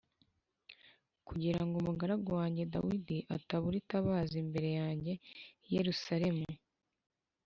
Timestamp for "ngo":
1.65-1.75